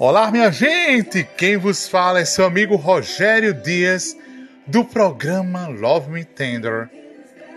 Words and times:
Olá, 0.00 0.32
minha 0.32 0.50
gente! 0.50 1.22
Quem 1.36 1.56
vos 1.56 1.86
fala 1.86 2.18
é 2.18 2.24
seu 2.24 2.44
amigo 2.44 2.74
Rogério 2.74 3.54
Dias, 3.54 4.16
do 4.66 4.84
programa 4.84 5.68
Love 5.68 6.10
Me 6.10 6.24
Tender, 6.24 6.90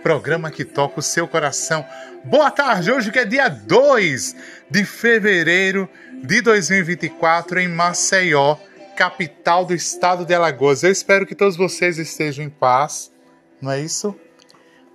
programa 0.00 0.48
que 0.48 0.64
toca 0.64 1.00
o 1.00 1.02
seu 1.02 1.26
coração. 1.26 1.84
Boa 2.22 2.52
tarde, 2.52 2.92
hoje 2.92 3.10
que 3.10 3.18
é 3.18 3.24
dia 3.24 3.48
2 3.48 4.36
de 4.70 4.84
fevereiro 4.84 5.88
de 6.22 6.40
2024 6.40 7.58
em 7.58 7.68
Maceió, 7.68 8.56
capital 8.96 9.64
do 9.64 9.74
estado 9.74 10.24
de 10.24 10.34
Alagoas. 10.34 10.84
Eu 10.84 10.92
espero 10.92 11.26
que 11.26 11.34
todos 11.34 11.56
vocês 11.56 11.98
estejam 11.98 12.44
em 12.44 12.50
paz, 12.50 13.10
não 13.60 13.72
é 13.72 13.80
isso? 13.80 14.14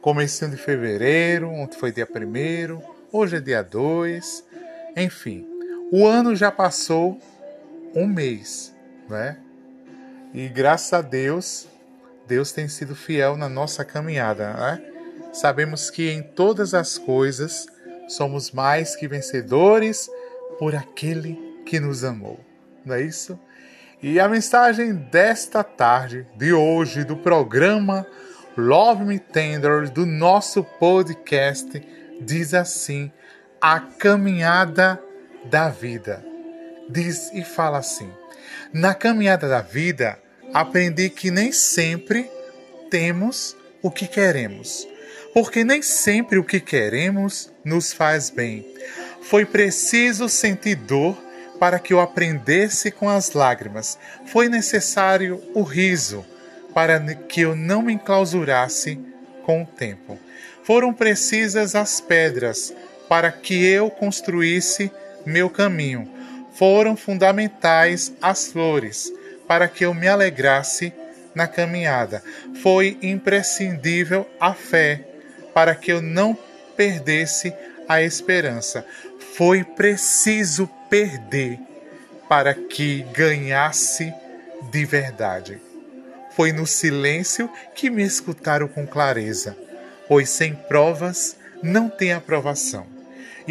Comecinho 0.02 0.52
de 0.52 0.58
fevereiro, 0.58 1.50
ontem 1.50 1.78
foi 1.78 1.92
dia 1.92 2.08
1 2.08 2.82
hoje 3.12 3.36
é 3.36 3.42
dia 3.42 3.62
2, 3.62 4.46
enfim. 4.96 5.51
O 5.94 6.08
ano 6.08 6.34
já 6.38 6.50
passou 6.50 7.20
um 7.94 8.08
mês, 8.08 8.74
né? 9.10 9.38
E 10.34 10.48
graças 10.48 10.94
a 10.94 11.02
Deus, 11.02 11.68
Deus 12.26 12.54
tem 12.54 12.70
sido 12.70 12.96
fiel 12.96 13.36
na 13.36 13.50
nossa 13.50 13.84
caminhada, 13.84 14.54
né? 14.54 14.82
Sabemos 15.34 15.90
que 15.90 16.10
em 16.10 16.24
todas 16.24 16.74
as 16.74 16.98
coisas 16.98 17.68
somos 18.08 18.52
mais 18.52 18.96
que 18.96 19.06
vencedores 19.06 20.10
por 20.58 20.74
aquele 20.74 21.38
que 21.66 21.78
nos 21.78 22.06
amou, 22.06 22.40
não 22.86 22.96
é 22.96 23.02
isso? 23.02 23.38
E 24.02 24.18
a 24.18 24.30
mensagem 24.30 24.94
desta 24.94 25.62
tarde, 25.62 26.26
de 26.38 26.54
hoje, 26.54 27.04
do 27.04 27.18
programa 27.18 28.08
Love 28.56 29.04
Me 29.04 29.20
Tender, 29.20 29.92
do 29.92 30.06
nosso 30.06 30.64
podcast, 30.64 31.86
diz 32.22 32.54
assim: 32.54 33.12
A 33.60 33.82
caminhada 33.82 34.98
da 35.46 35.70
vida 35.70 36.32
diz 36.92 37.32
e 37.34 37.44
fala 37.44 37.78
assim: 37.78 38.10
Na 38.74 38.94
caminhada 38.94 39.48
da 39.48 39.62
vida, 39.62 40.20
aprendi 40.54 41.10
que 41.10 41.32
nem 41.32 41.52
sempre 41.52 42.30
temos 42.90 43.56
o 43.82 43.90
que 43.90 44.08
queremos, 44.08 44.88
porque 45.34 45.64
nem 45.64 45.82
sempre 45.82 46.38
o 46.38 46.44
que 46.44 46.60
queremos 46.60 47.52
nos 47.64 47.94
faz 47.94 48.30
bem. 48.30 48.66
Foi 49.24 49.46
preciso 49.46 50.28
sentir 50.28 50.76
dor 50.76 51.18
para 51.60 51.80
que 51.80 51.94
eu 51.94 52.00
aprendesse 52.00 52.92
com 52.92 53.08
as 53.08 53.34
lágrimas. 53.34 53.98
Foi 54.26 54.50
necessário 54.50 55.42
o 55.54 55.62
riso 55.62 56.26
para 56.74 57.00
que 57.00 57.42
eu 57.42 57.56
não 57.56 57.84
me 57.84 57.94
enclausurasse 57.94 59.00
com 59.44 59.64
o 59.64 59.66
tempo. 59.66 60.18
Foram 60.64 60.94
precisas 60.94 61.76
as 61.76 62.02
pedras 62.02 62.74
para 63.08 63.32
que 63.32 63.64
eu 63.64 63.90
construísse 63.90 64.92
meu 65.26 65.50
caminho 65.50 66.10
foram 66.54 66.96
fundamentais 66.96 68.14
as 68.22 68.48
flores 68.48 69.12
para 69.48 69.68
que 69.68 69.86
eu 69.86 69.94
me 69.94 70.08
alegrasse 70.08 70.94
na 71.34 71.48
caminhada. 71.48 72.24
Foi 72.62 72.98
imprescindível 73.02 74.28
a 74.40 74.54
fé 74.54 75.06
para 75.54 75.76
que 75.76 75.92
eu 75.92 76.02
não 76.02 76.38
perdesse 76.76 77.54
a 77.88 78.02
esperança. 78.02 78.86
Foi 79.36 79.64
preciso 79.64 80.70
perder 80.90 81.60
para 82.30 82.54
que 82.54 83.06
ganhasse 83.14 84.14
de 84.72 84.86
verdade. 84.86 85.62
Foi 86.36 86.52
no 86.52 86.66
silêncio 86.66 87.50
que 87.76 87.90
me 87.90 88.04
escutaram 88.04 88.68
com 88.68 88.88
clareza, 88.88 89.58
pois 90.08 90.30
sem 90.30 90.56
provas 90.56 91.36
não 91.62 91.90
tem 91.90 92.14
aprovação, 92.14 92.88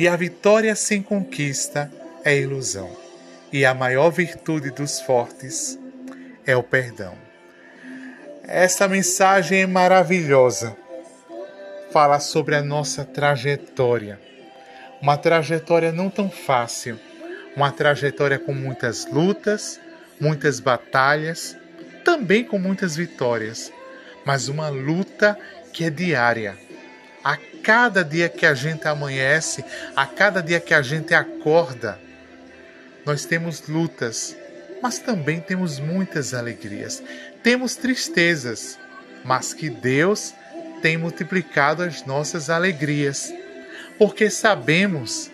e 0.01 0.09
a 0.09 0.17
vitória 0.17 0.75
sem 0.75 1.03
conquista 1.03 1.93
é 2.25 2.34
ilusão, 2.34 2.91
e 3.53 3.67
a 3.67 3.75
maior 3.75 4.09
virtude 4.09 4.70
dos 4.70 4.98
fortes 4.98 5.79
é 6.47 6.56
o 6.56 6.62
perdão. 6.62 7.12
Esta 8.43 8.89
mensagem 8.89 9.61
é 9.61 9.67
maravilhosa. 9.67 10.75
Fala 11.93 12.19
sobre 12.19 12.55
a 12.55 12.62
nossa 12.62 13.05
trajetória. 13.05 14.19
Uma 15.03 15.19
trajetória 15.19 15.93
não 15.93 16.09
tão 16.09 16.31
fácil, 16.31 16.99
uma 17.55 17.71
trajetória 17.71 18.38
com 18.38 18.55
muitas 18.55 19.05
lutas, 19.05 19.78
muitas 20.19 20.61
batalhas, 20.61 21.55
também 22.06 22.43
com 22.43 22.59
muitas 22.59 22.97
vitórias, 22.97 23.71
mas 24.25 24.49
uma 24.49 24.71
luta 24.71 25.38
que 25.75 25.84
é 25.84 25.91
diária. 25.91 26.56
A 27.22 27.37
cada 27.62 28.04
dia 28.04 28.28
que 28.28 28.47
a 28.47 28.54
gente 28.54 28.87
amanhece, 28.87 29.65
a 29.94 30.06
cada 30.06 30.43
dia 30.43 30.60
que 30.60 30.75
a 30.75 30.82
gente 30.82 31.15
acorda, 31.15 31.98
nós 33.04 33.25
temos 33.25 33.66
lutas, 33.69 34.37
mas 34.82 34.98
também 34.98 35.41
temos 35.41 35.78
muitas 35.78 36.34
alegrias. 36.34 37.03
Temos 37.43 37.76
tristezas, 37.76 38.78
mas 39.25 39.54
que 39.54 39.70
Deus 39.70 40.34
tem 40.82 40.97
multiplicado 40.97 41.82
as 41.82 42.04
nossas 42.04 42.50
alegrias, 42.50 43.32
porque 43.99 44.31
sabemos 44.31 45.31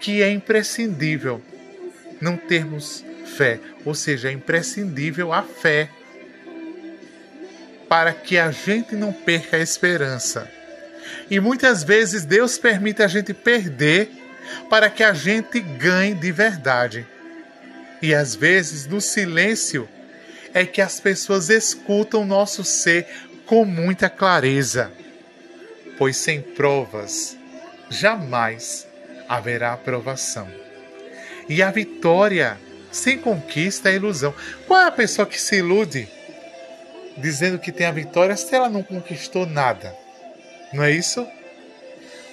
que 0.00 0.22
é 0.22 0.30
imprescindível 0.30 1.42
não 2.20 2.36
termos 2.36 3.04
fé, 3.36 3.60
ou 3.84 3.94
seja, 3.94 4.28
é 4.28 4.32
imprescindível 4.32 5.32
a 5.32 5.42
fé 5.42 5.90
para 7.88 8.12
que 8.12 8.36
a 8.36 8.50
gente 8.50 8.94
não 8.94 9.12
perca 9.12 9.56
a 9.56 9.60
esperança. 9.60 10.57
E 11.30 11.38
muitas 11.40 11.82
vezes 11.82 12.24
Deus 12.24 12.56
permite 12.58 13.02
a 13.02 13.08
gente 13.08 13.34
perder 13.34 14.10
para 14.70 14.88
que 14.88 15.02
a 15.02 15.12
gente 15.12 15.60
ganhe 15.60 16.14
de 16.14 16.32
verdade. 16.32 17.06
E 18.00 18.14
às 18.14 18.34
vezes, 18.34 18.86
no 18.86 19.00
silêncio, 19.00 19.88
é 20.54 20.64
que 20.64 20.80
as 20.80 20.98
pessoas 21.00 21.50
escutam 21.50 22.24
nosso 22.24 22.64
ser 22.64 23.06
com 23.44 23.64
muita 23.64 24.08
clareza, 24.08 24.90
pois 25.96 26.16
sem 26.16 26.40
provas 26.40 27.36
jamais 27.90 28.86
haverá 29.28 29.72
aprovação. 29.72 30.48
E 31.48 31.62
a 31.62 31.70
vitória 31.70 32.58
sem 32.90 33.18
conquista 33.18 33.90
é 33.90 33.96
ilusão. 33.96 34.34
Qual 34.66 34.80
é 34.80 34.86
a 34.86 34.92
pessoa 34.92 35.26
que 35.26 35.40
se 35.40 35.56
ilude 35.56 36.08
dizendo 37.16 37.58
que 37.58 37.72
tem 37.72 37.86
a 37.86 37.92
vitória 37.92 38.36
se 38.36 38.54
ela 38.54 38.68
não 38.68 38.82
conquistou 38.82 39.46
nada? 39.46 39.94
Não 40.72 40.84
é 40.84 40.90
isso? 40.90 41.26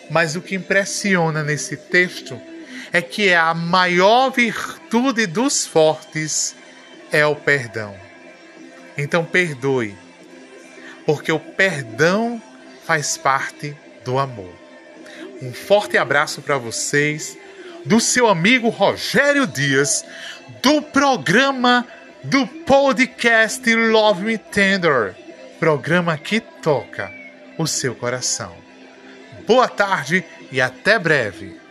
Mas 0.09 0.35
o 0.35 0.41
que 0.41 0.55
impressiona 0.55 1.43
nesse 1.43 1.77
texto 1.77 2.39
é 2.91 3.01
que 3.01 3.33
a 3.33 3.53
maior 3.53 4.29
virtude 4.29 5.25
dos 5.25 5.65
fortes 5.65 6.55
é 7.11 7.25
o 7.25 7.35
perdão. 7.35 7.95
Então 8.97 9.25
perdoe, 9.25 9.95
porque 11.05 11.31
o 11.31 11.39
perdão 11.39 12.41
faz 12.85 13.17
parte 13.17 13.75
do 14.03 14.17
amor. 14.19 14.53
Um 15.41 15.53
forte 15.53 15.97
abraço 15.97 16.41
para 16.41 16.57
vocês, 16.57 17.37
do 17.85 17.99
seu 17.99 18.27
amigo 18.27 18.69
Rogério 18.69 19.45
Dias, 19.45 20.05
do 20.61 20.81
programa 20.81 21.85
do 22.23 22.47
podcast 22.47 23.75
Love 23.75 24.23
Me 24.23 24.37
Tender, 24.37 25.15
programa 25.59 26.17
que 26.17 26.39
toca 26.39 27.24
o 27.57 27.67
seu 27.67 27.95
coração. 27.95 28.55
Boa 29.47 29.67
tarde 29.67 30.23
e 30.51 30.59
até 30.59 30.97
breve. 30.97 31.64